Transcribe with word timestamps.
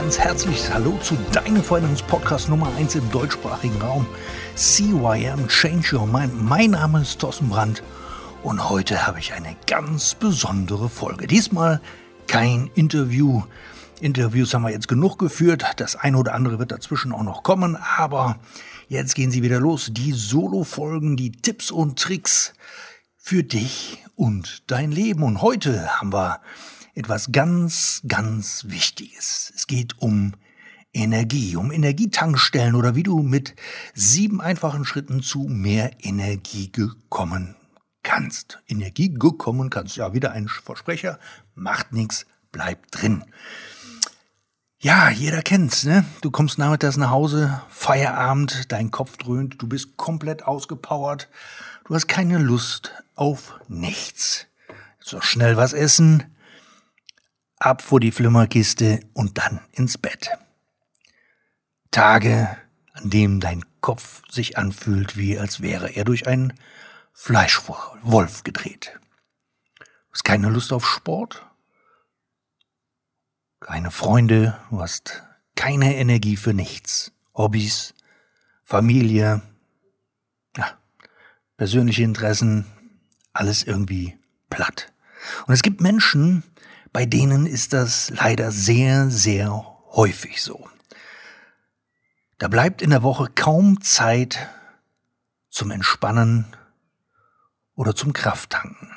Ganz 0.00 0.18
herzliches 0.18 0.72
Hallo 0.72 0.98
zu 1.02 1.14
deinem 1.30 1.62
Veränderungspodcast 1.62 2.48
Nummer 2.48 2.74
1 2.78 2.94
im 2.94 3.10
deutschsprachigen 3.10 3.78
Raum. 3.82 4.06
CYM 4.56 5.46
Change 5.46 5.94
Your 5.94 6.06
Mind. 6.06 6.42
Mein 6.42 6.70
Name 6.70 7.02
ist 7.02 7.20
Thorsten 7.20 7.50
Brandt 7.50 7.82
und 8.42 8.70
heute 8.70 9.06
habe 9.06 9.18
ich 9.18 9.34
eine 9.34 9.54
ganz 9.66 10.14
besondere 10.14 10.88
Folge. 10.88 11.26
Diesmal 11.26 11.82
kein 12.26 12.70
Interview. 12.74 13.42
Interviews 14.00 14.54
haben 14.54 14.62
wir 14.62 14.70
jetzt 14.70 14.88
genug 14.88 15.18
geführt. 15.18 15.66
Das 15.76 15.96
eine 15.96 16.16
oder 16.16 16.32
andere 16.32 16.58
wird 16.58 16.72
dazwischen 16.72 17.12
auch 17.12 17.22
noch 17.22 17.42
kommen, 17.42 17.76
aber 17.76 18.38
jetzt 18.88 19.14
gehen 19.14 19.30
sie 19.30 19.42
wieder 19.42 19.60
los. 19.60 19.90
Die 19.92 20.12
Solo-Folgen, 20.12 21.18
die 21.18 21.30
Tipps 21.30 21.70
und 21.70 21.98
Tricks 21.98 22.54
für 23.18 23.44
dich 23.44 24.02
und 24.16 24.62
dein 24.66 24.92
Leben. 24.92 25.22
Und 25.22 25.42
heute 25.42 26.00
haben 26.00 26.14
wir 26.14 26.40
etwas 26.94 27.32
ganz, 27.32 28.02
ganz 28.06 28.64
Wichtiges. 28.68 29.52
Es 29.54 29.66
geht 29.66 29.98
um 29.98 30.34
Energie, 30.92 31.56
um 31.56 31.70
Energietankstellen 31.70 32.74
oder 32.74 32.94
wie 32.94 33.02
du 33.02 33.22
mit 33.22 33.54
sieben 33.94 34.40
einfachen 34.40 34.84
Schritten 34.84 35.22
zu 35.22 35.40
mehr 35.40 35.92
Energie 36.00 36.72
gekommen 36.72 37.54
kannst. 38.02 38.60
Energie 38.66 39.14
gekommen 39.14 39.70
kannst. 39.70 39.96
Ja, 39.96 40.12
wieder 40.12 40.32
ein 40.32 40.48
Versprecher. 40.48 41.18
Macht 41.54 41.92
nichts, 41.92 42.26
bleib 42.50 42.90
drin. 42.90 43.24
Ja, 44.82 45.10
jeder 45.10 45.42
kennt's, 45.42 45.84
ne? 45.84 46.06
Du 46.22 46.30
kommst 46.30 46.56
nachmittags 46.56 46.96
nach 46.96 47.10
Hause, 47.10 47.60
Feierabend, 47.68 48.72
dein 48.72 48.90
Kopf 48.90 49.18
dröhnt, 49.18 49.60
du 49.60 49.68
bist 49.68 49.98
komplett 49.98 50.44
ausgepowert, 50.44 51.28
du 51.84 51.94
hast 51.94 52.06
keine 52.06 52.38
Lust 52.38 52.90
auf 53.14 53.60
nichts. 53.68 54.46
Noch 55.12 55.22
schnell 55.22 55.58
was 55.58 55.74
essen, 55.74 56.24
ab 57.60 57.82
vor 57.82 58.00
die 58.00 58.10
Flimmerkiste 58.10 59.00
und 59.12 59.38
dann 59.38 59.60
ins 59.72 59.98
Bett. 59.98 60.30
Tage, 61.90 62.56
an 62.94 63.10
denen 63.10 63.40
dein 63.40 63.64
Kopf 63.80 64.22
sich 64.30 64.58
anfühlt, 64.58 65.16
wie 65.16 65.38
als 65.38 65.60
wäre 65.60 65.90
er 65.90 66.04
durch 66.04 66.26
einen 66.26 66.54
Fleischwolf 67.12 68.42
gedreht. 68.44 68.98
Du 69.78 70.12
hast 70.12 70.24
keine 70.24 70.48
Lust 70.48 70.72
auf 70.72 70.86
Sport, 70.86 71.46
keine 73.60 73.90
Freunde, 73.90 74.58
du 74.70 74.80
hast 74.80 75.22
keine 75.54 75.96
Energie 75.96 76.36
für 76.36 76.54
nichts. 76.54 77.12
Hobbys, 77.34 77.94
Familie, 78.64 79.42
ja, 80.56 80.78
persönliche 81.56 82.02
Interessen, 82.02 82.66
alles 83.32 83.62
irgendwie 83.62 84.18
platt. 84.48 84.92
Und 85.46 85.54
es 85.54 85.62
gibt 85.62 85.80
Menschen, 85.80 86.42
bei 86.92 87.06
denen 87.06 87.46
ist 87.46 87.72
das 87.72 88.10
leider 88.10 88.50
sehr, 88.50 89.10
sehr 89.10 89.64
häufig 89.92 90.42
so. 90.42 90.68
Da 92.38 92.48
bleibt 92.48 92.82
in 92.82 92.90
der 92.90 93.02
Woche 93.02 93.28
kaum 93.34 93.80
Zeit 93.82 94.48
zum 95.50 95.70
Entspannen 95.70 96.46
oder 97.74 97.94
zum 97.94 98.12
Krafttanken. 98.12 98.90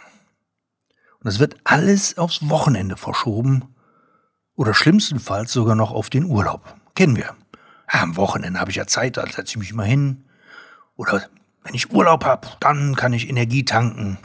Und 1.19 1.27
es 1.27 1.39
wird 1.39 1.57
alles 1.63 2.17
aufs 2.17 2.49
Wochenende 2.49 2.97
verschoben 2.97 3.75
oder 4.55 4.73
schlimmstenfalls 4.73 5.51
sogar 5.51 5.75
noch 5.75 5.91
auf 5.91 6.09
den 6.09 6.25
Urlaub. 6.25 6.75
Kennen 6.95 7.15
wir. 7.15 7.35
Ja, 7.91 8.01
am 8.01 8.15
Wochenende 8.15 8.59
habe 8.59 8.71
ich 8.71 8.77
ja 8.77 8.87
Zeit, 8.87 9.17
da 9.17 9.25
setze 9.25 9.51
ich 9.51 9.57
mich 9.57 9.73
mal 9.73 9.87
hin. 9.87 10.25
Oder 10.95 11.23
wenn 11.63 11.73
ich 11.73 11.91
Urlaub 11.91 12.25
habe, 12.25 12.47
dann 12.59 12.95
kann 12.95 13.13
ich 13.13 13.29
Energie 13.29 13.65
tanken. 13.65 14.17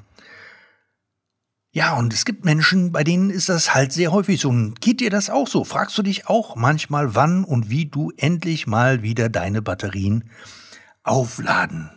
Ja, 1.70 1.96
und 1.96 2.14
es 2.14 2.24
gibt 2.24 2.44
Menschen, 2.46 2.92
bei 2.92 3.04
denen 3.04 3.28
ist 3.28 3.50
das 3.50 3.74
halt 3.74 3.92
sehr 3.92 4.10
häufig 4.10 4.40
so. 4.40 4.48
Und 4.48 4.80
geht 4.80 5.00
dir 5.00 5.10
das 5.10 5.28
auch 5.28 5.46
so? 5.46 5.64
Fragst 5.64 5.98
du 5.98 6.02
dich 6.02 6.26
auch 6.26 6.56
manchmal, 6.56 7.14
wann 7.14 7.44
und 7.44 7.68
wie 7.68 7.86
du 7.86 8.10
endlich 8.16 8.66
mal 8.66 9.02
wieder 9.02 9.28
deine 9.28 9.60
Batterien 9.60 10.30
aufladen 11.02 11.90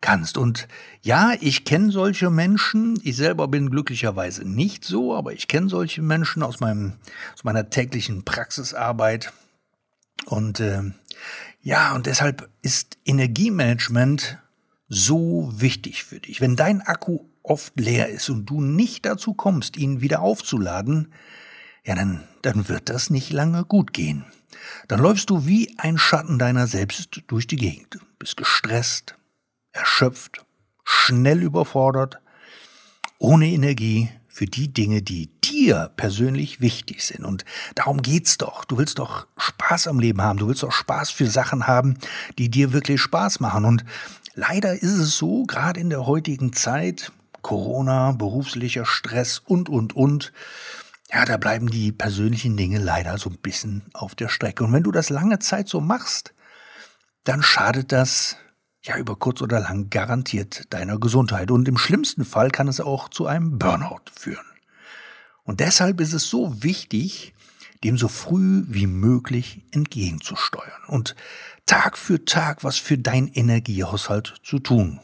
kannst? 0.00 0.38
Und 0.38 0.68
ja, 1.02 1.34
ich 1.38 1.66
kenne 1.66 1.92
solche 1.92 2.30
Menschen. 2.30 2.98
Ich 3.04 3.16
selber 3.16 3.46
bin 3.46 3.68
glücklicherweise 3.68 4.48
nicht 4.48 4.86
so, 4.86 5.14
aber 5.14 5.34
ich 5.34 5.48
kenne 5.48 5.68
solche 5.68 6.00
Menschen 6.00 6.42
aus 6.42 6.60
meinem, 6.60 6.94
aus 7.34 7.44
meiner 7.44 7.68
täglichen 7.68 8.24
Praxisarbeit. 8.24 9.34
Und 10.24 10.60
äh, 10.60 10.82
ja, 11.60 11.94
und 11.94 12.06
deshalb 12.06 12.48
ist 12.62 12.96
Energiemanagement 13.04 14.38
so 14.88 15.52
wichtig 15.54 16.04
für 16.04 16.20
dich. 16.20 16.40
Wenn 16.40 16.56
dein 16.56 16.80
Akku 16.80 17.29
oft 17.50 17.78
leer 17.78 18.08
ist 18.08 18.30
und 18.30 18.46
du 18.46 18.60
nicht 18.60 19.04
dazu 19.04 19.34
kommst, 19.34 19.76
ihn 19.76 20.00
wieder 20.00 20.20
aufzuladen, 20.20 21.12
ja, 21.84 21.96
dann, 21.96 22.22
dann 22.42 22.68
wird 22.68 22.88
das 22.88 23.10
nicht 23.10 23.32
lange 23.32 23.64
gut 23.64 23.92
gehen. 23.92 24.24
Dann 24.88 25.00
läufst 25.00 25.30
du 25.30 25.46
wie 25.46 25.74
ein 25.78 25.98
Schatten 25.98 26.38
deiner 26.38 26.66
selbst 26.66 27.22
durch 27.26 27.46
die 27.46 27.56
Gegend, 27.56 27.98
bist 28.18 28.36
gestresst, 28.36 29.16
erschöpft, 29.72 30.44
schnell 30.84 31.42
überfordert, 31.42 32.20
ohne 33.18 33.48
Energie 33.48 34.10
für 34.28 34.46
die 34.46 34.72
Dinge, 34.72 35.02
die 35.02 35.30
dir 35.40 35.90
persönlich 35.96 36.60
wichtig 36.60 37.04
sind. 37.04 37.24
Und 37.24 37.44
darum 37.74 38.00
geht's 38.00 38.38
doch. 38.38 38.64
Du 38.64 38.78
willst 38.78 39.00
doch 39.00 39.26
Spaß 39.36 39.88
am 39.88 39.98
Leben 39.98 40.22
haben. 40.22 40.38
Du 40.38 40.46
willst 40.46 40.62
doch 40.62 40.72
Spaß 40.72 41.10
für 41.10 41.26
Sachen 41.26 41.66
haben, 41.66 41.98
die 42.38 42.48
dir 42.48 42.72
wirklich 42.72 43.00
Spaß 43.00 43.40
machen. 43.40 43.64
Und 43.64 43.84
leider 44.34 44.72
ist 44.74 44.92
es 44.92 45.16
so, 45.16 45.44
gerade 45.44 45.80
in 45.80 45.90
der 45.90 46.06
heutigen 46.06 46.52
Zeit, 46.52 47.12
Corona, 47.42 48.12
beruflicher 48.12 48.86
Stress 48.86 49.38
und, 49.38 49.68
und, 49.68 49.94
und. 49.94 50.32
Ja, 51.12 51.24
da 51.24 51.36
bleiben 51.36 51.68
die 51.70 51.92
persönlichen 51.92 52.56
Dinge 52.56 52.78
leider 52.78 53.18
so 53.18 53.30
ein 53.30 53.38
bisschen 53.38 53.82
auf 53.92 54.14
der 54.14 54.28
Strecke. 54.28 54.64
Und 54.64 54.72
wenn 54.72 54.84
du 54.84 54.92
das 54.92 55.10
lange 55.10 55.40
Zeit 55.40 55.68
so 55.68 55.80
machst, 55.80 56.34
dann 57.24 57.42
schadet 57.42 57.92
das 57.92 58.36
ja 58.82 58.96
über 58.96 59.16
kurz 59.16 59.42
oder 59.42 59.60
lang 59.60 59.90
garantiert 59.90 60.72
deiner 60.72 60.98
Gesundheit. 60.98 61.50
Und 61.50 61.66
im 61.68 61.78
schlimmsten 61.78 62.24
Fall 62.24 62.50
kann 62.50 62.68
es 62.68 62.80
auch 62.80 63.08
zu 63.08 63.26
einem 63.26 63.58
Burnout 63.58 64.10
führen. 64.12 64.46
Und 65.42 65.60
deshalb 65.60 66.00
ist 66.00 66.12
es 66.12 66.28
so 66.28 66.62
wichtig, 66.62 67.34
dem 67.82 67.98
so 67.98 68.08
früh 68.08 68.64
wie 68.68 68.86
möglich 68.86 69.64
entgegenzusteuern 69.72 70.84
und 70.86 71.16
Tag 71.66 71.96
für 71.96 72.24
Tag 72.24 72.62
was 72.62 72.76
für 72.76 72.98
dein 72.98 73.28
Energiehaushalt 73.28 74.34
zu 74.42 74.58
tun 74.58 75.00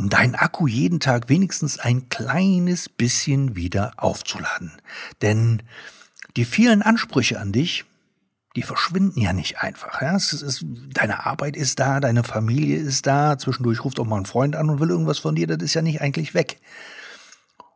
um 0.00 0.08
deinen 0.08 0.34
Akku 0.34 0.66
jeden 0.66 0.98
Tag 0.98 1.28
wenigstens 1.28 1.78
ein 1.78 2.08
kleines 2.08 2.88
bisschen 2.88 3.54
wieder 3.54 3.92
aufzuladen. 3.98 4.72
Denn 5.20 5.62
die 6.36 6.46
vielen 6.46 6.80
Ansprüche 6.80 7.38
an 7.38 7.52
dich, 7.52 7.84
die 8.56 8.62
verschwinden 8.62 9.20
ja 9.20 9.34
nicht 9.34 9.58
einfach. 9.58 10.00
Ja? 10.00 10.16
Ist, 10.16 10.64
deine 10.94 11.26
Arbeit 11.26 11.54
ist 11.54 11.80
da, 11.80 12.00
deine 12.00 12.24
Familie 12.24 12.78
ist 12.78 13.06
da, 13.06 13.36
zwischendurch 13.36 13.84
ruft 13.84 14.00
auch 14.00 14.06
mal 14.06 14.16
ein 14.16 14.24
Freund 14.24 14.56
an 14.56 14.70
und 14.70 14.80
will 14.80 14.88
irgendwas 14.88 15.18
von 15.18 15.34
dir, 15.34 15.46
das 15.46 15.62
ist 15.62 15.74
ja 15.74 15.82
nicht 15.82 16.00
eigentlich 16.00 16.32
weg. 16.32 16.62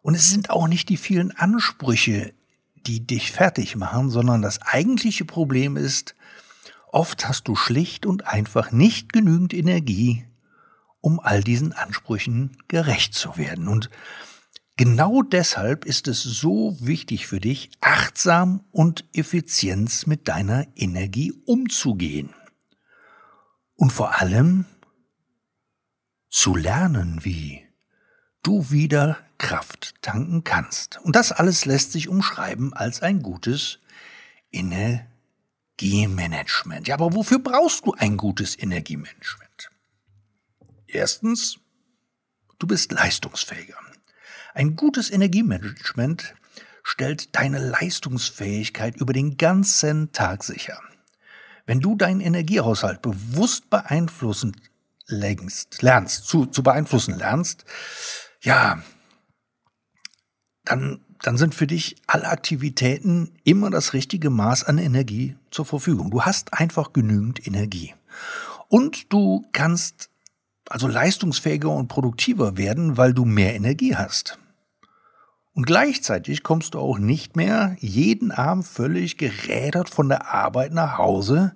Und 0.01 0.15
es 0.15 0.31
sind 0.31 0.49
auch 0.49 0.67
nicht 0.67 0.89
die 0.89 0.97
vielen 0.97 1.31
Ansprüche, 1.31 2.33
die 2.87 3.07
dich 3.07 3.33
fertig 3.33 3.77
machen, 3.77 4.09
sondern 4.09 4.41
das 4.41 4.63
eigentliche 4.63 5.27
Problem 5.27 5.77
ist, 5.77 6.15
oft 6.91 7.29
hast 7.29 7.49
du 7.49 7.55
schlicht 7.55 8.07
und 8.07 8.27
einfach 8.27 8.73
nicht 8.73 9.13
genügend 9.13 9.53
Energie, 9.53 10.25
um 11.05 11.21
all 11.21 11.45
diesen 11.45 11.75
Ansprüchen 11.75 12.57
gerecht 12.67 13.13
zu 13.13 13.37
werden. 13.37 13.69
Und 13.69 13.91
genau 14.79 15.21
deshalb 15.21 15.85
ist 15.85 16.09
es 16.09 16.23
so 16.23 16.79
wichtig 16.81 17.27
für 17.27 17.41
dich, 17.41 17.69
achtsam 17.83 18.65
und 18.71 19.05
effizient 19.13 20.07
mit 20.07 20.29
deiner 20.29 20.67
Energie 20.75 21.35
umzugehen. 21.45 22.31
Und 23.75 23.93
vor 23.93 24.19
allem 24.19 24.65
zu 26.31 26.57
lernen, 26.57 27.23
wie 27.23 27.67
du 28.43 28.71
wieder 28.71 29.19
Kraft 29.37 29.97
tanken 30.01 30.43
kannst. 30.43 31.01
Und 31.03 31.17
das 31.17 31.33
alles 31.33 31.67
lässt 31.67 31.93
sich 31.93 32.09
umschreiben 32.09 32.73
als 32.73 33.03
ein 33.03 33.21
gutes 33.21 33.79
Energiemanagement. 34.53 36.89
Ja, 36.89 36.95
aber 36.95 37.13
wofür 37.13 37.41
brauchst 37.41 37.85
du 37.85 37.93
ein 37.93 38.17
gutes 38.17 38.59
Energiemanagement? 38.59 39.44
Erstens, 40.95 41.59
du 42.61 42.69
bist 42.69 42.93
leistungsfähiger. 42.93 43.77
Ein 44.55 44.77
gutes 44.77 45.11
Energiemanagement 45.11 46.35
stellt 46.85 47.35
deine 47.35 47.59
Leistungsfähigkeit 47.59 48.97
über 48.97 49.13
den 49.13 49.37
ganzen 49.37 50.13
Tag 50.13 50.45
sicher. 50.45 50.81
Wenn 51.67 51.81
du 51.81 51.97
deinen 51.97 52.21
Energiehaushalt 52.21 53.03
bewusst 53.03 53.71
beeinflussen 53.71 54.57
lenkst, 55.07 55.83
lernst, 55.83 56.29
zu, 56.29 56.47
zu 56.47 56.63
beeinflussen 56.63 57.19
lernst, 57.19 57.65
ja, 58.41 58.81
dann, 60.65 61.01
dann 61.23 61.37
sind 61.37 61.57
für 61.57 61.67
dich 61.67 61.97
alle 62.07 62.29
Aktivitäten 62.29 63.33
immer 63.43 63.71
das 63.71 63.95
richtige 63.95 64.31
Maß 64.31 64.63
an 64.63 64.79
Energie 64.79 65.37
zur 65.51 65.67
Verfügung. 65.67 66.13
Du 66.13 66.23
hast 66.23 66.53
einfach 66.53 66.93
genügend 66.93 67.45
Energie. 67.45 67.95
Und 68.69 69.13
du 69.13 69.45
kannst 69.53 70.11
also 70.69 70.89
leistungsfähiger 70.89 71.71
und 71.71 71.89
produktiver 71.89 72.57
werden, 72.57 72.97
weil 72.97 73.15
du 73.15 73.25
mehr 73.25 73.55
Energie 73.55 73.97
hast. 73.97 74.39
Und 75.53 75.67
gleichzeitig 75.67 76.43
kommst 76.43 76.75
du 76.75 76.81
auch 76.81 76.99
nicht 76.99 77.37
mehr 77.37 77.77
jeden 77.79 78.33
Abend 78.33 78.67
völlig 78.67 79.19
gerädert 79.19 79.89
von 79.89 80.09
der 80.09 80.33
Arbeit 80.35 80.73
nach 80.73 80.99
Hause, 80.99 81.55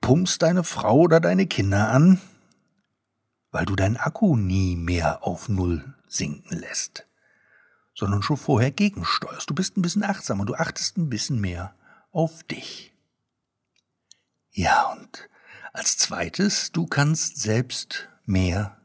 pumpst 0.00 0.42
deine 0.42 0.64
Frau 0.64 0.98
oder 0.98 1.18
deine 1.18 1.46
Kinder 1.46 1.88
an, 1.88 2.20
weil 3.52 3.64
du 3.64 3.74
deinen 3.74 3.96
Akku 3.96 4.36
nie 4.36 4.76
mehr 4.76 5.24
auf 5.24 5.48
Null 5.48 5.94
sinken 6.08 6.58
lässt, 6.58 7.06
sondern 7.94 8.22
schon 8.22 8.36
vorher 8.36 8.70
gegensteuerst. 8.70 9.48
Du 9.48 9.54
bist 9.54 9.76
ein 9.76 9.82
bisschen 9.82 10.04
achtsamer, 10.04 10.44
du 10.44 10.54
achtest 10.54 10.98
ein 10.98 11.08
bisschen 11.08 11.40
mehr 11.40 11.74
auf 12.12 12.42
dich. 12.42 12.92
Ja, 14.50 14.92
und 14.92 15.28
als 15.72 15.98
zweites, 15.98 16.72
du 16.72 16.86
kannst 16.86 17.40
selbst 17.40 18.08
mehr 18.26 18.76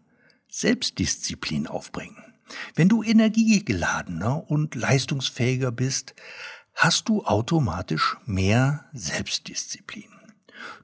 Selbstdisziplin 0.50 1.68
aufbringen. 1.68 2.18
Wenn 2.76 2.90
du 2.90 3.04
energiegeladener 3.04 4.50
und 4.50 4.76
leistungsfähiger 4.76 5.72
bist, 5.72 6.14
hast 6.76 7.10
du 7.10 7.26
automatisch 7.26 8.18
mehr 8.26 8.86
Selbstdisziplin. 8.94 10.10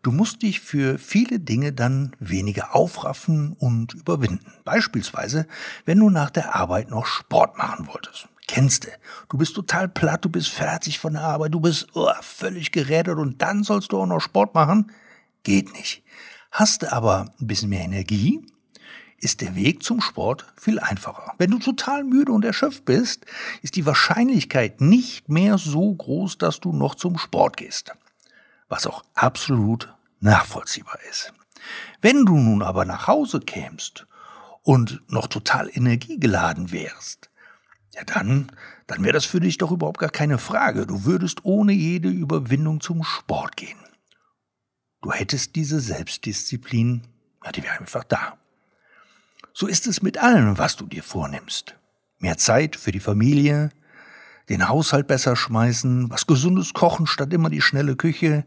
Du 0.04 0.12
musst 0.12 0.42
dich 0.42 0.60
für 0.60 0.98
viele 0.98 1.40
Dinge 1.40 1.74
dann 1.74 2.16
weniger 2.20 2.76
aufraffen 2.76 3.54
und 3.54 3.94
überwinden. 3.94 4.54
Beispielsweise, 4.64 5.48
wenn 5.86 6.00
du 6.00 6.10
nach 6.10 6.30
der 6.30 6.56
Arbeit 6.56 6.90
noch 6.90 7.06
Sport 7.06 7.58
machen 7.58 7.88
wolltest. 7.88 8.28
Kennst 8.48 8.84
du. 8.84 8.90
Du 9.30 9.38
bist 9.38 9.56
total 9.56 9.88
platt, 9.88 10.26
du 10.26 10.30
bist 10.30 10.50
fertig 10.50 11.00
von 11.00 11.14
der 11.14 11.22
Arbeit, 11.22 11.54
du 11.54 11.62
bist 11.62 11.88
oh, 11.94 12.10
völlig 12.22 12.72
gerädert 12.72 13.18
und 13.18 13.42
dann 13.42 13.64
sollst 13.64 13.92
du 13.92 14.02
auch 14.02 14.06
noch 14.06 14.20
Sport 14.20 14.54
machen? 14.54 14.92
Geht 15.44 15.74
nicht. 15.74 16.04
Hast 16.52 16.84
du 16.84 16.92
aber 16.92 17.32
ein 17.40 17.48
bisschen 17.48 17.70
mehr 17.70 17.84
Energie, 17.84 18.46
ist 19.18 19.42
der 19.42 19.56
Weg 19.56 19.84
zum 19.84 20.02
Sport 20.02 20.46
viel 20.58 20.80
einfacher. 20.80 21.34
Wenn 21.38 21.52
du 21.52 21.60
total 21.60 22.04
müde 22.04 22.32
und 22.32 22.44
erschöpft 22.44 22.86
bist, 22.86 23.26
ist 23.62 23.76
die 23.76 23.86
Wahrscheinlichkeit 23.86 24.82
nicht 24.82 25.30
mehr 25.30 25.58
so 25.58 25.94
groß, 25.94 26.38
dass 26.38 26.60
du 26.60 26.74
noch 26.74 26.96
zum 26.96 27.18
Sport 27.18 27.58
gehst. 27.58 27.94
Was 28.68 28.88
auch 28.88 29.04
absolut 29.14 29.94
nachvollziehbar 30.20 30.98
ist. 31.10 31.34
Wenn 32.02 32.26
du 32.26 32.36
nun 32.38 32.64
aber 32.64 32.86
nach 32.86 33.08
Hause 33.08 33.40
kämst 33.40 34.08
und 34.64 35.02
noch 35.08 35.28
total 35.28 35.70
energiegeladen 35.72 36.72
wärst, 36.72 37.30
ja 37.94 38.04
dann, 38.04 38.52
dann 38.88 39.04
wäre 39.04 39.14
das 39.14 39.26
für 39.26 39.40
dich 39.40 39.58
doch 39.58 39.72
überhaupt 39.72 40.00
gar 40.00 40.10
keine 40.10 40.38
Frage. 40.38 40.88
Du 40.88 41.06
würdest 41.06 41.46
ohne 41.46 41.74
jede 41.74 42.10
Überwindung 42.10 42.82
zum 42.82 43.04
Sport 43.04 43.58
gehen. 43.58 43.78
Du 45.02 45.12
hättest 45.12 45.56
diese 45.56 45.80
Selbstdisziplin, 45.80 47.02
ja, 47.44 47.52
die 47.52 47.64
wäre 47.64 47.80
einfach 47.80 48.04
da. 48.04 48.38
So 49.54 49.68
ist 49.68 49.88
es 49.88 50.02
mit 50.02 50.18
allem, 50.20 50.58
was 50.58 50.76
du 50.76 50.86
dir 50.86 51.04
vornimmst. 51.04 51.76
Mehr 52.20 52.38
Zeit 52.38 52.76
für 52.76 52.92
die 52.92 53.00
Familie, 53.00 53.72
den 54.50 54.70
Haushalt 54.70 55.08
besser 55.08 55.36
schmeißen, 55.36 56.10
was 56.10 56.28
gesundes 56.28 56.74
kochen 56.74 57.08
statt 57.08 57.34
immer 57.34 57.50
die 57.50 57.62
schnelle 57.62 57.96
Küche. 57.96 58.46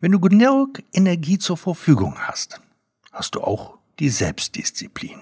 Wenn 0.00 0.12
du 0.12 0.20
genug 0.20 0.82
Energie 0.92 1.38
zur 1.38 1.56
Verfügung 1.56 2.16
hast, 2.18 2.60
hast 3.10 3.34
du 3.34 3.42
auch 3.42 3.78
die 3.98 4.08
Selbstdisziplin. 4.08 5.20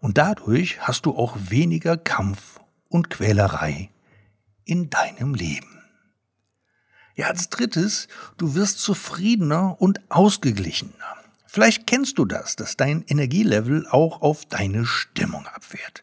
Und 0.00 0.18
dadurch 0.18 0.80
hast 0.80 1.06
du 1.06 1.16
auch 1.16 1.36
weniger 1.38 1.96
Kampf 1.96 2.60
und 2.88 3.10
Quälerei 3.10 3.90
in 4.64 4.90
deinem 4.90 5.34
Leben. 5.34 5.79
Ja, 7.20 7.26
als 7.26 7.50
drittes, 7.50 8.08
du 8.38 8.54
wirst 8.54 8.78
zufriedener 8.78 9.78
und 9.78 10.00
ausgeglichener. 10.10 10.94
Vielleicht 11.44 11.86
kennst 11.86 12.16
du 12.16 12.24
das, 12.24 12.56
dass 12.56 12.78
dein 12.78 13.04
Energielevel 13.06 13.86
auch 13.90 14.22
auf 14.22 14.46
deine 14.46 14.86
Stimmung 14.86 15.46
abfährt. 15.46 16.02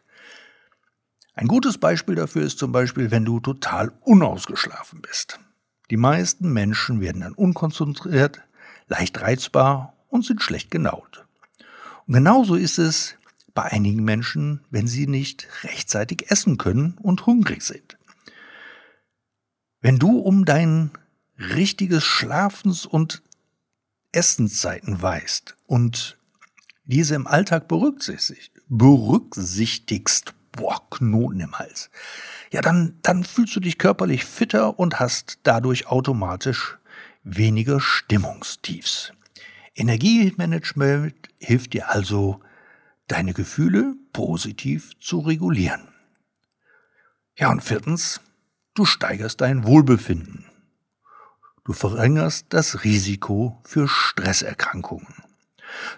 Ein 1.34 1.48
gutes 1.48 1.76
Beispiel 1.76 2.14
dafür 2.14 2.42
ist 2.42 2.60
zum 2.60 2.70
Beispiel, 2.70 3.10
wenn 3.10 3.24
du 3.24 3.40
total 3.40 3.90
unausgeschlafen 4.02 5.02
bist. 5.02 5.40
Die 5.90 5.96
meisten 5.96 6.52
Menschen 6.52 7.00
werden 7.00 7.22
dann 7.22 7.32
unkonzentriert, 7.32 8.40
leicht 8.86 9.20
reizbar 9.20 9.94
und 10.06 10.24
sind 10.24 10.40
schlecht 10.40 10.70
genaut. 10.70 11.26
Und 12.06 12.14
genauso 12.14 12.54
ist 12.54 12.78
es 12.78 13.16
bei 13.54 13.64
einigen 13.64 14.04
Menschen, 14.04 14.60
wenn 14.70 14.86
sie 14.86 15.08
nicht 15.08 15.48
rechtzeitig 15.64 16.30
essen 16.30 16.58
können 16.58 16.96
und 17.02 17.26
hungrig 17.26 17.62
sind. 17.62 17.98
Wenn 19.80 19.98
du 19.98 20.18
um 20.18 20.44
deinen 20.44 20.92
richtiges 21.38 22.04
Schlafens- 22.04 22.86
und 22.86 23.22
Essenszeiten 24.12 25.00
weißt 25.00 25.56
und 25.66 26.18
diese 26.84 27.14
im 27.14 27.26
Alltag 27.26 27.68
berücksichtigst, 27.68 28.50
berücksichtigst, 28.68 30.34
boah, 30.52 30.88
Knoten 30.90 31.40
im 31.40 31.58
Hals, 31.58 31.90
ja, 32.50 32.62
dann, 32.62 32.98
dann 33.02 33.24
fühlst 33.24 33.54
du 33.54 33.60
dich 33.60 33.78
körperlich 33.78 34.24
fitter 34.24 34.78
und 34.78 34.98
hast 34.98 35.40
dadurch 35.42 35.86
automatisch 35.86 36.78
weniger 37.22 37.80
Stimmungstiefs. 37.80 39.12
Energiemanagement 39.74 41.14
hilft 41.38 41.74
dir 41.74 41.90
also, 41.90 42.40
deine 43.06 43.32
Gefühle 43.32 43.94
positiv 44.12 44.92
zu 45.00 45.20
regulieren. 45.20 45.88
Ja, 47.36 47.50
und 47.50 47.62
viertens, 47.62 48.20
du 48.74 48.84
steigerst 48.84 49.40
dein 49.40 49.64
Wohlbefinden. 49.64 50.47
Du 51.68 51.74
verringerst 51.74 52.46
das 52.48 52.82
Risiko 52.82 53.60
für 53.62 53.88
Stresserkrankungen. 53.88 55.12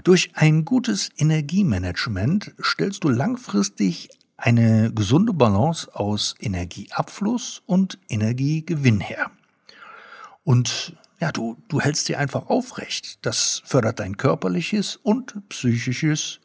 Durch 0.02 0.32
ein 0.34 0.64
gutes 0.64 1.10
Energiemanagement 1.16 2.56
stellst 2.60 3.04
du 3.04 3.08
langfristig 3.08 4.08
eine 4.36 4.92
gesunde 4.92 5.32
Balance 5.32 5.94
aus 5.94 6.34
Energieabfluss 6.40 7.62
und 7.66 8.00
Energiegewinn 8.08 8.98
her. 8.98 9.30
Und 10.42 10.96
ja, 11.20 11.30
du, 11.30 11.56
du 11.68 11.80
hältst 11.80 12.08
dir 12.08 12.18
einfach 12.18 12.48
aufrecht. 12.48 13.24
Das 13.24 13.62
fördert 13.64 14.00
dein 14.00 14.16
körperliches 14.16 14.96
und 14.96 15.48
psychisches 15.50 16.40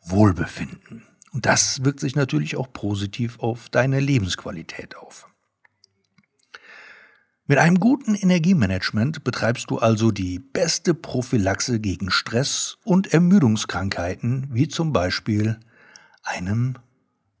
Wohlbefinden. 0.00 1.02
Und 1.30 1.44
das 1.44 1.84
wirkt 1.84 2.00
sich 2.00 2.16
natürlich 2.16 2.56
auch 2.56 2.72
positiv 2.72 3.38
auf 3.38 3.68
deine 3.68 4.00
Lebensqualität 4.00 4.96
auf. 4.96 5.28
Mit 7.46 7.58
einem 7.58 7.80
guten 7.80 8.14
Energiemanagement 8.14 9.24
betreibst 9.24 9.68
du 9.70 9.78
also 9.78 10.12
die 10.12 10.38
beste 10.38 10.94
Prophylaxe 10.94 11.80
gegen 11.80 12.12
Stress 12.12 12.78
und 12.84 13.12
Ermüdungskrankheiten, 13.12 14.46
wie 14.52 14.68
zum 14.68 14.92
Beispiel 14.92 15.58
einem 16.22 16.76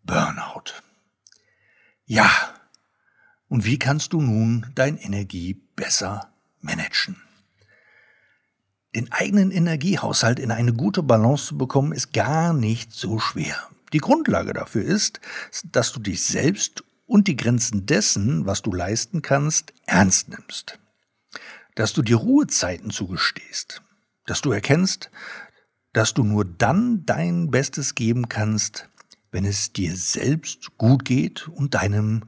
Burnout. 0.02 0.72
Ja, 2.04 2.28
und 3.48 3.64
wie 3.64 3.78
kannst 3.78 4.12
du 4.12 4.20
nun 4.20 4.66
dein 4.74 4.98
Energie 4.98 5.62
besser 5.76 6.32
managen? 6.60 7.16
Den 8.96 9.12
eigenen 9.12 9.52
Energiehaushalt 9.52 10.40
in 10.40 10.50
eine 10.50 10.72
gute 10.72 11.04
Balance 11.04 11.46
zu 11.46 11.58
bekommen, 11.58 11.92
ist 11.92 12.12
gar 12.12 12.52
nicht 12.52 12.92
so 12.92 13.20
schwer. 13.20 13.56
Die 13.92 13.98
Grundlage 13.98 14.52
dafür 14.52 14.82
ist, 14.82 15.20
dass 15.64 15.92
du 15.92 16.00
dich 16.00 16.24
selbst 16.24 16.82
und 17.06 17.28
die 17.28 17.36
Grenzen 17.36 17.86
dessen, 17.86 18.46
was 18.46 18.62
du 18.62 18.72
leisten 18.72 19.22
kannst, 19.22 19.72
ernst 19.86 20.28
nimmst. 20.28 20.78
Dass 21.74 21.92
du 21.92 22.02
dir 22.02 22.16
Ruhezeiten 22.16 22.90
zugestehst. 22.90 23.82
Dass 24.26 24.40
du 24.40 24.52
erkennst, 24.52 25.10
dass 25.92 26.14
du 26.14 26.24
nur 26.24 26.44
dann 26.44 27.04
dein 27.04 27.50
Bestes 27.50 27.94
geben 27.94 28.28
kannst, 28.28 28.88
wenn 29.30 29.44
es 29.44 29.72
dir 29.72 29.96
selbst 29.96 30.76
gut 30.78 31.04
geht 31.04 31.48
und 31.48 31.74
deinem 31.74 32.24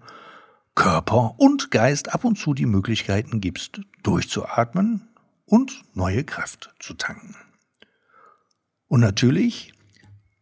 Körper 0.74 1.38
und 1.38 1.70
Geist 1.70 2.12
ab 2.12 2.24
und 2.24 2.36
zu 2.36 2.52
die 2.52 2.66
Möglichkeiten 2.66 3.40
gibst, 3.40 3.80
durchzuatmen 4.02 5.08
und 5.44 5.82
neue 5.94 6.24
Kraft 6.24 6.74
zu 6.80 6.94
tanken. 6.94 7.36
Und 8.88 9.00
natürlich, 9.00 9.72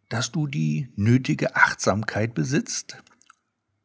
dass 0.08 0.32
du 0.32 0.46
die 0.46 0.92
nötige 0.96 1.56
Achtsamkeit 1.56 2.34
besitzt, 2.34 3.02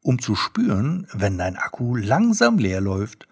um 0.08 0.20
zu 0.20 0.36
spüren, 0.36 1.06
wenn 1.12 1.38
dein 1.38 1.58
Akku 1.58 1.98
langsam 1.98 2.60
leer 2.60 2.80
läuft 2.80 3.28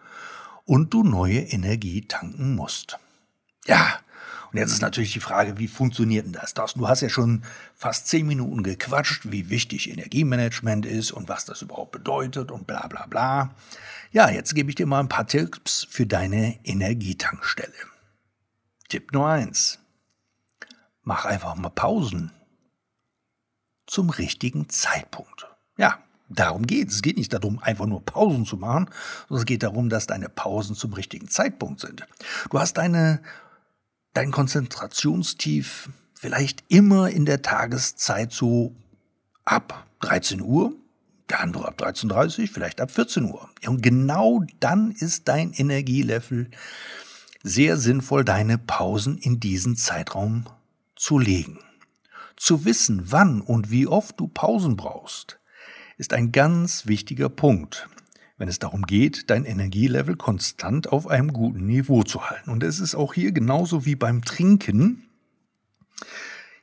und 0.66 0.94
du 0.94 1.04
neue 1.04 1.40
Energie 1.40 2.02
tanken 2.02 2.54
musst. 2.54 3.00
Ja, 3.66 4.00
und 4.52 4.58
jetzt 4.58 4.74
ist 4.74 4.82
natürlich 4.82 5.14
die 5.14 5.22
Frage, 5.22 5.58
wie 5.58 5.70
funktioniert 5.70 6.26
denn 6.26 6.34
das? 6.34 6.54
Du 6.54 6.86
hast 6.86 7.00
ja 7.00 7.08
schon 7.08 7.44
fast 7.76 8.10
zehn 8.10 8.28
Minuten 8.28 8.62
gequatscht, 8.62 9.32
wie 9.32 9.50
wichtig 9.50 9.90
Energiemanagement 9.90 10.86
ist 10.86 11.14
und 11.14 11.30
was 11.30 11.46
das 11.46 11.62
überhaupt 11.62 11.94
bedeutet 11.94 12.52
und 12.52 12.68
bla 12.68 12.88
bla 12.88 13.06
bla. 13.06 13.56
Ja, 14.12 14.30
jetzt 14.30 14.54
gebe 14.54 14.70
ich 14.70 14.76
dir 14.76 14.86
mal 14.86 15.00
ein 15.00 15.08
paar 15.08 15.28
Tipps 15.28 15.88
für 15.90 16.06
deine 16.06 16.60
Energietankstelle. 16.66 17.72
Tipp 18.90 19.14
Nummer 19.14 19.30
eins: 19.30 19.80
mach 21.04 21.24
einfach 21.24 21.56
mal 21.56 21.70
Pausen 21.70 22.32
zum 23.88 24.10
richtigen 24.10 24.68
Zeitpunkt. 24.68 25.48
Ja, 25.78 26.00
darum 26.40 26.68
geht 26.68 26.90
es. 26.90 26.96
Es 26.96 27.02
geht 27.02 27.18
nicht 27.18 27.34
darum, 27.34 27.60
einfach 27.60 27.86
nur 27.86 28.04
Pausen 28.04 28.46
zu 28.46 28.58
machen, 28.58 28.90
sondern 29.28 29.42
es 29.42 29.46
geht 29.46 29.64
darum, 29.64 29.90
dass 29.90 30.08
deine 30.08 30.30
Pausen 30.30 30.76
zum 30.76 30.94
richtigen 30.94 31.30
Zeitpunkt 31.30 31.80
sind. 31.80 32.06
Du 32.50 32.60
hast 32.60 32.78
deine, 32.78 33.22
dein 34.14 34.32
Konzentrationstief 34.32 35.90
vielleicht 36.14 36.64
immer 36.70 37.10
in 37.10 37.26
der 37.26 37.42
Tageszeit 37.42 38.32
so 38.32 38.74
ab 39.44 39.86
13 40.02 40.42
Uhr, 40.42 40.74
der 41.30 41.42
andere 41.42 41.68
ab 41.68 41.80
13.30 41.80 42.42
Uhr, 42.42 42.48
vielleicht 42.48 42.82
ab 42.82 42.92
14 42.92 43.26
Uhr. 43.26 43.50
Und 43.66 43.82
genau 43.82 44.44
dann 44.60 44.92
ist 44.92 45.28
dein 45.28 45.54
Energielevel 45.54 46.50
sehr 47.44 47.78
sinnvoll, 47.78 48.26
deine 48.26 48.58
Pausen 48.58 49.18
in 49.18 49.40
diesen 49.40 49.76
Zeitraum 49.76 50.46
zu 50.96 51.20
legen. 51.20 51.60
Zu 52.36 52.66
wissen, 52.66 53.12
wann 53.12 53.42
und 53.42 53.70
wie 53.70 53.88
oft 53.88 54.20
du 54.20 54.28
Pausen 54.28 54.76
brauchst, 54.76 55.40
ist 55.98 56.14
ein 56.14 56.32
ganz 56.32 56.88
wichtiger 56.88 57.30
Punkt, 57.30 57.88
wenn 58.38 58.50
es 58.50 58.60
darum 58.60 58.84
geht, 58.84 59.30
dein 59.30 59.46
Energielevel 59.46 60.16
konstant 60.16 60.92
auf 60.92 61.08
einem 61.08 61.32
guten 61.32 61.66
Niveau 61.66 62.04
zu 62.04 62.30
halten. 62.30 62.50
Und 62.50 62.64
es 62.64 62.80
ist 62.80 62.96
auch 62.96 63.14
hier 63.14 63.32
genauso 63.32 63.86
wie 63.86 63.96
beim 63.96 64.24
Trinken. 64.24 65.04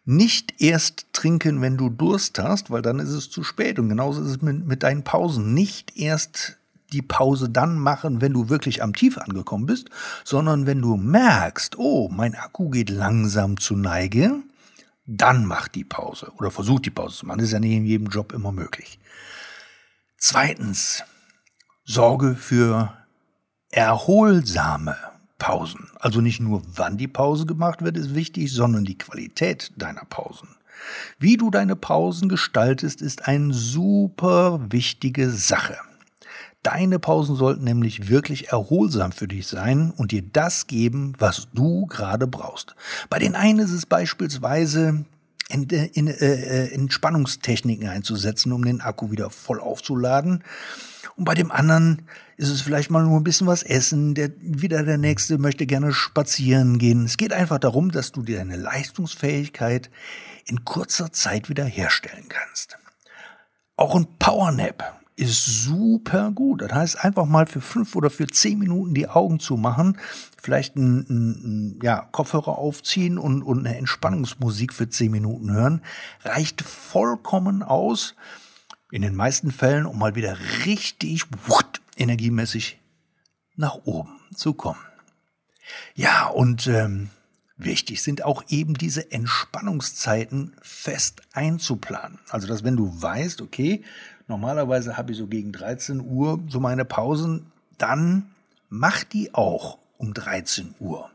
Nicht 0.05 0.61
erst 0.61 1.07
trinken, 1.13 1.63
wenn 1.63 1.77
du 1.77 1.89
Durst 1.89 2.39
hast, 2.39 2.71
weil 2.71 2.83
dann 2.83 2.99
ist 2.99 3.11
es 3.11 3.31
zu 3.31 3.45
spät. 3.45 3.79
Und 3.79 3.89
genauso 3.89 4.23
ist 4.23 4.29
es 4.29 4.43
mit, 4.43 4.67
mit 4.67 4.83
deinen 4.83 5.05
Pausen. 5.05 5.55
Nicht 5.55 5.97
erst 5.97 6.59
die 6.93 7.03
Pause 7.03 7.49
dann 7.49 7.79
machen, 7.79 8.21
wenn 8.21 8.35
du 8.35 8.51
wirklich 8.51 8.83
am 8.83 8.95
Tief 8.95 9.17
angekommen 9.17 9.65
bist, 9.65 9.89
sondern 10.25 10.67
wenn 10.67 10.83
du 10.83 10.97
merkst, 10.97 11.79
oh, 11.79 12.11
mein 12.11 12.35
Akku 12.35 12.69
geht 12.69 12.91
langsam 12.91 13.57
zu 13.59 13.77
Neige, 13.77 14.43
dann 15.05 15.47
mach 15.47 15.69
die 15.69 15.85
Pause 15.85 16.33
oder 16.37 16.51
versuch 16.51 16.81
die 16.81 16.91
Pause 16.91 17.19
zu 17.19 17.27
machen. 17.27 17.39
Das 17.39 17.49
ist 17.49 17.53
ja 17.53 17.61
nicht 17.61 17.73
in 17.73 17.85
jedem 17.85 18.09
Job 18.09 18.33
immer 18.33 18.53
möglich. 18.53 18.99
Zweitens, 20.17 21.03
sorge 21.85 22.35
für 22.35 22.97
erholsame 23.71 24.97
Pausen. 25.39 25.91
Also 25.99 26.21
nicht 26.21 26.41
nur 26.41 26.63
wann 26.67 26.97
die 26.99 27.09
Pause 27.09 27.47
gemacht 27.47 27.83
wird, 27.83 27.97
ist 27.97 28.15
wichtig, 28.15 28.53
sondern 28.53 28.85
die 28.85 28.99
Qualität 28.99 29.73
deiner 29.77 30.05
Pausen. 30.05 30.49
Wie 31.19 31.37
du 31.37 31.51
deine 31.51 31.77
Pausen 31.77 32.29
gestaltest, 32.29 33.03
ist 33.03 33.27
eine 33.27 33.53
super 33.53 34.61
wichtige 34.71 35.31
Sache. 35.31 35.77
Deine 36.63 37.01
Pausen 37.01 37.35
sollten 37.35 37.65
nämlich 37.65 38.09
wirklich 38.09 38.49
erholsam 38.49 39.11
für 39.11 39.27
dich 39.27 39.49
sein 39.49 39.93
und 39.97 40.13
dir 40.13 40.23
das 40.23 40.69
geben, 40.69 41.15
was 41.19 41.49
du 41.53 41.87
gerade 41.87 42.29
brauchst. 42.29 42.77
Bei 43.11 43.19
den 43.19 43.35
einen 43.35 43.59
ist 43.59 43.73
es 43.73 43.85
beispielsweise 43.85 45.05
in, 45.49 45.65
in, 45.65 46.07
äh, 46.07 46.67
Entspannungstechniken 46.69 47.89
einzusetzen, 47.89 48.53
um 48.53 48.65
den 48.65 48.81
Akku 48.81 49.11
wieder 49.11 49.29
voll 49.31 49.61
aufzuladen. 49.61 50.45
Und 51.17 51.25
bei 51.25 51.35
dem 51.35 51.51
anderen 51.51 52.03
ist 52.37 52.49
es 52.49 52.63
vielleicht 52.63 52.91
mal 52.91 53.03
nur 53.03 53.19
ein 53.19 53.25
bisschen 53.25 53.49
was 53.49 53.65
essen. 53.65 54.15
Der, 54.15 54.31
wieder 54.41 54.85
der 54.85 54.99
nächste 54.99 55.39
möchte 55.39 55.67
gerne 55.67 55.93
spazieren 55.93 56.79
gehen. 56.79 57.05
Es 57.05 57.17
geht 57.17 57.33
einfach 57.33 57.59
darum, 57.59 57.91
dass 57.91 58.13
du 58.13 58.23
dir 58.23 58.39
deine 58.39 58.57
Leistungsfähigkeit 58.57 59.91
in 60.47 60.65
kurzer 60.65 61.13
Zeit 61.13 61.49
wieder 61.49 61.65
herstellen 61.65 62.27
kannst. 62.29 62.79
Auch 63.77 63.97
ein 63.97 64.07
Powernap 64.19 65.02
ist 65.23 65.65
super 65.65 66.31
gut. 66.31 66.63
Das 66.63 66.73
heißt, 66.73 67.05
einfach 67.05 67.27
mal 67.27 67.47
für 67.47 67.61
fünf 67.61 67.95
oder 67.97 68.11
für 68.11 68.27
zehn 68.27 68.59
Minuten 68.59 68.95
die 68.95 69.09
Augen 69.09 69.41
zu 69.41 69.57
machen, 69.57 69.99
vielleicht 70.43 70.77
ein, 70.77 71.07
ein, 71.09 71.81
ja, 71.83 72.09
Kopfhörer 72.13 72.59
aufziehen 72.59 73.19
und, 73.19 73.43
und 73.43 73.61
eine 73.61 73.77
Entspannungsmusik 73.77 74.73
für 74.73 74.89
zehn 74.89 75.11
Minuten 75.11 75.53
hören, 75.53 75.83
reicht 76.25 76.63
vollkommen 76.63 77.63
aus. 77.63 78.15
In 78.91 79.03
den 79.03 79.15
meisten 79.15 79.53
Fällen, 79.53 79.87
um 79.87 79.99
mal 79.99 80.15
wieder 80.15 80.37
richtig 80.67 81.25
wucht, 81.47 81.81
energiemäßig 81.97 82.79
nach 83.57 83.77
oben 83.85 84.21
zu 84.35 84.53
kommen. 84.53 84.81
Ja, 85.95 86.27
und 86.27 86.67
ähm, 86.67 87.11
wichtig 87.57 88.03
sind 88.03 88.25
auch 88.25 88.45
eben 88.49 88.75
diese 88.75 89.11
Entspannungszeiten 89.13 90.55
fest 90.61 91.23
einzuplanen. 91.33 92.19
Also, 92.29 92.47
dass 92.47 92.65
wenn 92.65 92.77
du 92.77 93.01
weißt, 93.01 93.41
okay, 93.41 93.85
Normalerweise 94.29 94.97
habe 94.97 95.13
ich 95.13 95.19
so 95.19 95.27
gegen 95.27 95.53
13 95.53 96.01
Uhr 96.01 96.41
so 96.49 96.61
meine 96.61 96.85
Pausen. 96.85 97.47
Dann 97.79 98.31
mach 98.69 99.05
die 99.05 99.35
auch 99.35 99.79
um 99.99 100.15
13 100.15 100.75
Uhr. 100.79 101.11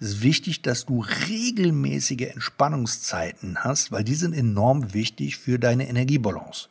Es 0.00 0.08
ist 0.08 0.22
wichtig, 0.22 0.62
dass 0.62 0.86
du 0.86 1.04
regelmäßige 1.28 2.22
Entspannungszeiten 2.32 3.62
hast, 3.62 3.92
weil 3.92 4.04
die 4.04 4.14
sind 4.14 4.34
enorm 4.34 4.94
wichtig 4.94 5.38
für 5.38 5.58
deine 5.58 5.88
Energiebalance. 5.88 6.68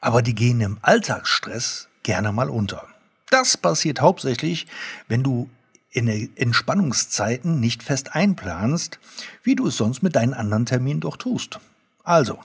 Aber 0.00 0.22
die 0.22 0.34
gehen 0.34 0.60
im 0.60 0.78
Alltagsstress 0.82 1.88
gerne 2.02 2.32
mal 2.32 2.50
unter. 2.50 2.86
Das 3.30 3.56
passiert 3.56 4.00
hauptsächlich, 4.00 4.66
wenn 5.06 5.22
du 5.22 5.50
Entspannungszeiten 5.92 7.60
nicht 7.60 7.82
fest 7.82 8.14
einplanst, 8.14 8.98
wie 9.42 9.54
du 9.54 9.68
es 9.68 9.76
sonst 9.76 10.02
mit 10.02 10.16
deinen 10.16 10.34
anderen 10.34 10.66
Terminen 10.66 11.00
doch 11.00 11.16
tust. 11.16 11.60
Also, 12.08 12.38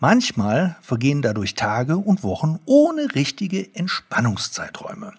manchmal 0.00 0.76
vergehen 0.82 1.22
dadurch 1.22 1.54
Tage 1.54 1.96
und 1.96 2.22
Wochen 2.22 2.58
ohne 2.66 3.14
richtige 3.14 3.74
Entspannungszeiträume. 3.74 5.14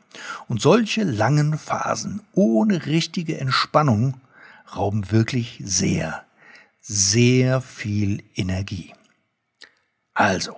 Und 0.48 0.62
solche 0.62 1.02
langen 1.02 1.58
Phasen 1.58 2.22
ohne 2.34 2.86
richtige 2.86 3.40
Entspannung 3.40 4.22
rauben 4.76 5.10
wirklich 5.10 5.60
sehr, 5.66 6.24
sehr 6.82 7.62
viel 7.62 8.22
Energie. 8.36 8.94
Also, 10.14 10.56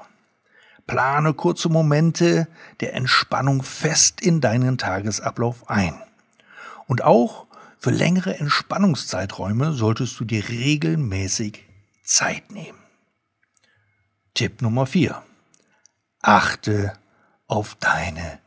plane 0.85 1.33
kurze 1.33 1.69
Momente 1.69 2.49
der 2.81 2.95
Entspannung 2.95 3.63
fest 3.63 4.19
in 4.19 4.41
deinen 4.41 4.77
Tagesablauf 4.77 5.69
ein. 5.69 5.93
Und 6.85 7.01
auch 7.01 7.45
für 7.79 7.91
längere 7.91 8.37
Entspannungszeiträume 8.37 9.71
solltest 9.71 10.19
du 10.19 10.25
dir 10.25 10.49
regelmäßig 10.49 11.63
Zeit 12.03 12.51
nehmen. 12.51 12.80
Tipp 14.33 14.61
Nummer 14.61 14.85
4. 14.85 15.21
Achte 16.21 16.93
auf 17.47 17.75
deine 17.75 18.39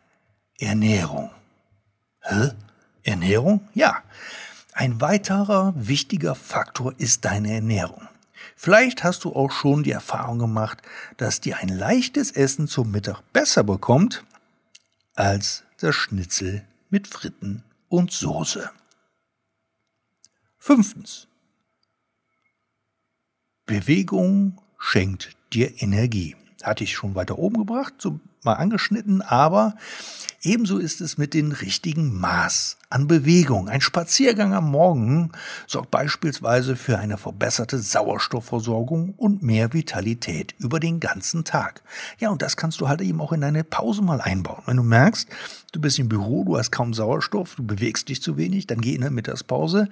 Ernährung. 0.58 1.30
Hä? 2.20 2.52
Ernährung? 3.02 3.68
Ja. 3.74 4.02
Ein 4.72 5.00
weiterer 5.00 5.74
wichtiger 5.76 6.34
Faktor 6.34 6.94
ist 6.98 7.24
deine 7.24 7.52
Ernährung. 7.54 8.08
Vielleicht 8.56 9.04
hast 9.04 9.24
du 9.24 9.34
auch 9.34 9.50
schon 9.50 9.82
die 9.82 9.90
Erfahrung 9.90 10.38
gemacht, 10.38 10.80
dass 11.18 11.40
dir 11.40 11.58
ein 11.58 11.68
leichtes 11.68 12.30
Essen 12.30 12.66
zum 12.66 12.90
Mittag 12.90 13.20
besser 13.32 13.62
bekommt 13.62 14.24
als 15.14 15.64
das 15.78 15.94
Schnitzel 15.94 16.66
mit 16.88 17.06
Fritten 17.06 17.62
und 17.88 18.10
Soße. 18.10 18.70
Fünftens. 20.58 21.28
Bewegung 23.66 24.60
schenkt 24.78 25.36
dir 25.54 25.82
Energie. 25.82 26.36
Hatte 26.62 26.84
ich 26.84 26.92
schon 26.94 27.14
weiter 27.14 27.38
oben 27.38 27.58
gebracht, 27.58 27.94
so 27.98 28.20
mal 28.44 28.54
angeschnitten, 28.54 29.22
aber 29.22 29.74
ebenso 30.42 30.78
ist 30.78 31.00
es 31.00 31.18
mit 31.18 31.34
dem 31.34 31.52
richtigen 31.52 32.18
Maß 32.18 32.76
an 32.90 33.08
Bewegung. 33.08 33.68
Ein 33.68 33.80
Spaziergang 33.80 34.54
am 34.54 34.70
Morgen 34.70 35.32
sorgt 35.66 35.90
beispielsweise 35.90 36.76
für 36.76 36.98
eine 36.98 37.16
verbesserte 37.16 37.78
Sauerstoffversorgung 37.78 39.14
und 39.16 39.42
mehr 39.42 39.72
Vitalität 39.72 40.54
über 40.58 40.80
den 40.80 41.00
ganzen 41.00 41.44
Tag. 41.44 41.82
Ja, 42.18 42.30
und 42.30 42.42
das 42.42 42.56
kannst 42.56 42.80
du 42.80 42.88
halt 42.88 43.00
eben 43.00 43.20
auch 43.20 43.32
in 43.32 43.40
deine 43.40 43.64
Pause 43.64 44.02
mal 44.02 44.20
einbauen. 44.20 44.62
Wenn 44.66 44.76
du 44.76 44.82
merkst, 44.82 45.28
du 45.72 45.80
bist 45.80 45.98
im 45.98 46.08
Büro, 46.08 46.44
du 46.44 46.56
hast 46.56 46.70
kaum 46.70 46.94
Sauerstoff, 46.94 47.56
du 47.56 47.66
bewegst 47.66 48.08
dich 48.08 48.22
zu 48.22 48.36
wenig, 48.36 48.66
dann 48.66 48.80
geh 48.80 48.94
in 48.94 49.00
der 49.00 49.10
Mittagspause 49.10 49.88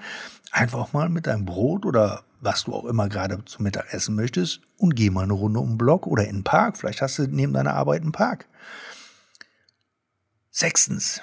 einfach 0.53 0.93
mal 0.93 1.09
mit 1.09 1.27
deinem 1.27 1.45
Brot 1.45 1.87
oder 1.87 2.23
was 2.41 2.65
du 2.65 2.75
auch 2.75 2.85
immer 2.85 3.09
gerade 3.09 3.45
zum 3.47 3.65
Mittag 3.65 3.93
essen 3.93 4.15
möchtest 4.15 4.61
und 4.77 4.97
geh 4.97 5.11
mal 5.11 5.23
eine 5.23 5.33
Runde 5.33 5.61
um 5.61 5.71
den 5.71 5.79
Block 5.79 6.07
oder 6.07 6.25
in 6.25 6.39
den 6.39 6.45
Park. 6.45 6.77
Vielleicht 6.77 7.01
hast 7.01 7.19
du 7.19 7.27
neben 7.27 7.53
deiner 7.53 7.75
Arbeit 7.75 8.03
einen 8.03 8.13
Park. 8.13 8.42
Sechstens, 10.55 11.23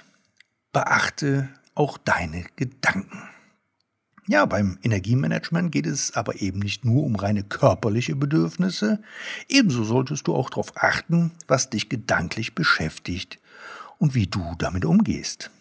beachte 0.73 1.49
auch 1.75 1.99
deine 1.99 2.45
Gedanken. 2.55 3.29
Ja, 4.25 4.45
beim 4.45 4.79
Energiemanagement 4.81 5.71
geht 5.71 5.85
es 5.85 6.15
aber 6.15 6.41
eben 6.41 6.57
nicht 6.57 6.83
nur 6.83 7.03
um 7.03 7.15
reine 7.15 7.43
körperliche 7.43 8.15
Bedürfnisse. 8.15 9.03
Ebenso 9.47 9.83
solltest 9.83 10.25
du 10.25 10.33
auch 10.33 10.49
darauf 10.49 10.75
achten, 10.77 11.31
was 11.47 11.69
dich 11.69 11.89
gedanklich 11.89 12.55
beschäftigt 12.55 13.37
und 13.99 14.15
wie 14.15 14.25
du 14.25 14.55
damit 14.57 14.83
umgehst. 14.83 15.51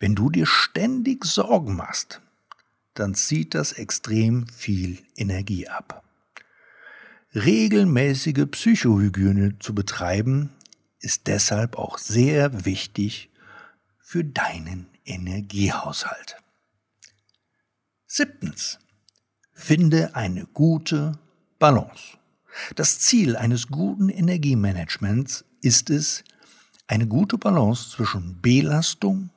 Wenn 0.00 0.14
du 0.14 0.30
dir 0.30 0.46
ständig 0.46 1.26
Sorgen 1.26 1.76
machst, 1.76 2.22
dann 2.94 3.14
zieht 3.14 3.54
das 3.54 3.72
extrem 3.72 4.46
viel 4.48 4.98
Energie 5.16 5.68
ab. 5.68 6.02
Regelmäßige 7.34 8.46
Psychohygiene 8.50 9.58
zu 9.58 9.74
betreiben, 9.74 10.50
ist 11.02 11.26
deshalb 11.26 11.76
auch 11.76 11.98
sehr 11.98 12.64
wichtig 12.64 13.30
für 13.98 14.24
deinen 14.24 14.86
Energiehaushalt. 15.04 16.36
Siebtens. 18.06 18.78
Finde 19.54 20.16
eine 20.16 20.46
gute 20.46 21.18
Balance. 21.58 22.18
Das 22.74 22.98
Ziel 22.98 23.36
eines 23.36 23.68
guten 23.68 24.08
Energiemanagements 24.08 25.44
ist 25.60 25.90
es, 25.90 26.24
eine 26.88 27.06
gute 27.06 27.38
Balance 27.38 27.90
zwischen 27.90 28.40
Belastung 28.42 29.30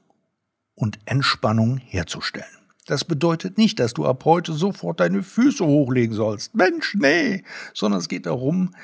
und 0.74 1.00
Entspannung 1.06 1.78
herzustellen. 1.78 2.46
Das 2.86 3.06
bedeutet 3.06 3.58
nicht, 3.58 3.80
dass 3.80 3.94
du 3.94 4.06
ab 4.06 4.26
heute 4.26 4.54
sofort 4.54 5.00
deine 5.00 5.24
Füße 5.24 5.66
hochlegen 5.66 6.16
sollst. 6.16 6.54
Mensch, 6.54 6.96
nee. 6.96 7.44
Sondern 7.74 8.00
es 8.00 8.10
geht 8.10 8.26
darum, 8.26 8.76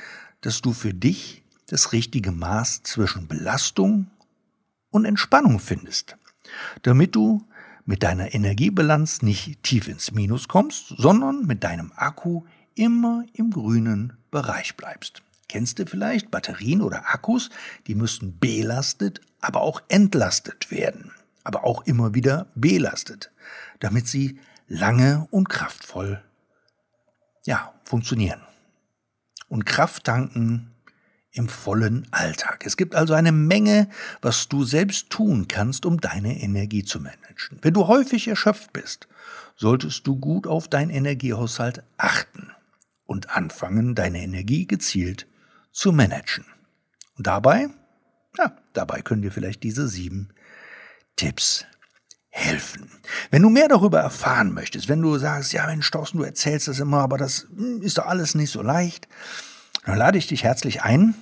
dass 0.42 0.62
du 0.62 0.74
für 0.74 0.94
dich 0.94 1.41
das 1.72 1.92
richtige 1.92 2.32
Maß 2.32 2.84
zwischen 2.84 3.28
Belastung 3.28 4.08
und 4.90 5.06
Entspannung 5.06 5.60
findest. 5.60 6.18
Damit 6.82 7.16
du 7.16 7.48
mit 7.86 8.04
deiner 8.04 8.34
Energiebilanz 8.34 9.22
nicht 9.22 9.64
tief 9.64 9.88
ins 9.88 10.12
Minus 10.12 10.48
kommst, 10.48 10.94
sondern 10.98 11.46
mit 11.46 11.64
deinem 11.64 11.92
Akku 11.96 12.44
immer 12.76 13.24
im 13.34 13.52
grünen 13.52 14.14
Bereich 14.32 14.76
bleibst. 14.76 15.22
Kennst 15.50 15.80
du 15.80 15.86
vielleicht 15.86 16.32
Batterien 16.32 16.82
oder 16.82 17.10
Akkus? 17.14 17.50
Die 17.88 17.96
müssen 17.96 18.40
belastet, 18.40 19.22
aber 19.42 19.62
auch 19.62 19.82
entlastet 19.90 20.72
werden. 20.72 21.12
Aber 21.44 21.64
auch 21.64 21.82
immer 21.86 22.14
wieder 22.14 22.48
belastet 22.56 23.32
damit 23.82 24.08
sie 24.08 24.40
lange 24.68 25.28
und 25.32 25.50
kraftvoll 25.50 26.24
ja, 27.44 27.74
funktionieren. 27.84 28.42
Und 29.50 29.66
Kraft 29.66 30.06
tanken 30.06 30.71
im 31.34 31.48
vollen 31.48 32.08
Alltag. 32.12 32.66
Es 32.66 32.78
gibt 32.78 32.96
also 32.96 33.14
eine 33.14 33.32
Menge, 33.32 33.90
was 34.22 34.50
du 34.50 34.64
selbst 34.64 35.10
tun 35.10 35.48
kannst, 35.48 35.86
um 35.86 36.02
deine 36.02 36.42
Energie 36.42 36.84
zu 36.84 37.00
managen. 37.00 37.60
Wenn 37.62 37.74
du 37.74 37.88
häufig 37.88 38.28
erschöpft 38.28 38.74
bist, 38.74 39.08
solltest 39.56 40.06
du 40.08 40.18
gut 40.18 40.46
auf 40.46 40.68
deinen 40.68 40.90
Energiehaushalt 40.90 41.84
achten 41.98 42.52
und 43.06 43.30
anfangen, 43.30 43.96
deine 43.96 44.22
Energie 44.22 44.68
gezielt 44.68 45.28
zu 45.72 45.92
managen. 45.94 46.46
Und 47.18 47.28
dabei, 47.28 47.70
ja, 48.38 48.58
dabei 48.74 49.02
können 49.02 49.22
dir 49.22 49.32
vielleicht 49.32 49.64
diese 49.64 49.88
sieben 49.88 50.30
Tipps 51.16 51.66
helfen. 52.30 52.90
Wenn 53.30 53.42
du 53.42 53.50
mehr 53.50 53.68
darüber 53.68 54.00
erfahren 54.00 54.54
möchtest, 54.54 54.88
wenn 54.88 55.02
du 55.02 55.18
sagst, 55.18 55.54
ja 55.54 55.66
Mensch, 55.68 55.92
Thorsten, 55.92 56.18
du 56.18 56.24
erzählst 56.24 56.68
das 56.68 56.80
immer, 56.80 57.00
aber 57.00 57.18
das 57.18 57.48
hm, 57.56 57.82
ist 57.82 57.98
doch 57.98 58.06
alles 58.06 58.36
nicht 58.36 58.52
so 58.52 58.62
leicht, 58.62 59.08
dann 59.86 59.98
lade 59.98 60.18
ich 60.18 60.28
dich 60.28 60.44
herzlich 60.44 60.84
ein, 60.84 61.16